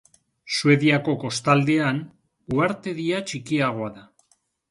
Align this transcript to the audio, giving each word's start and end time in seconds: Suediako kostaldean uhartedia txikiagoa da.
Suediako 0.59 1.13
kostaldean 1.23 1.99
uhartedia 2.55 3.21
txikiagoa 3.31 3.93
da. 3.99 4.07